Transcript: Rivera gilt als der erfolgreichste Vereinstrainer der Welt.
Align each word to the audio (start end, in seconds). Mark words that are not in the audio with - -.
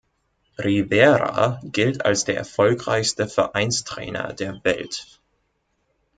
Rivera 0.57 1.59
gilt 1.63 2.03
als 2.05 2.23
der 2.25 2.35
erfolgreichste 2.35 3.27
Vereinstrainer 3.27 4.33
der 4.33 4.59
Welt. 4.63 5.21